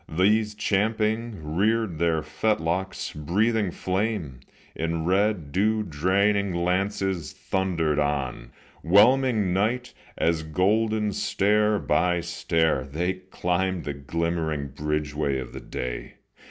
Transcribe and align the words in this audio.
These, 0.09 0.55
champing, 0.55 1.55
reared 1.57 1.99
their 1.99 2.23
fetlocks; 2.23 3.13
breathing 3.13 3.69
flame, 3.69 4.39
In 4.73 5.05
red, 5.05 5.51
dew 5.51 5.83
draining 5.83 6.55
lances, 6.55 7.33
thundered 7.33 7.99
on, 7.99 8.51
'Whelming 8.81 9.53
night, 9.53 9.93
as 10.17 10.41
golden 10.41 11.13
stair 11.13 11.77
by 11.77 12.19
stair 12.21 12.83
They 12.83 13.13
climbed 13.13 13.83
the 13.83 13.93
glimmering 13.93 14.69
bridgeway 14.69 15.37
of 15.37 15.53
the 15.53 15.59
day. 15.61 16.15